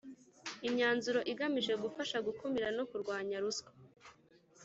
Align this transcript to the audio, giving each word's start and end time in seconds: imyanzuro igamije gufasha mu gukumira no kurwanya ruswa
imyanzuro 0.67 1.19
igamije 1.31 1.73
gufasha 1.83 2.15
mu 2.19 2.23
gukumira 2.27 2.67
no 2.77 2.83
kurwanya 2.89 3.37
ruswa 3.43 3.71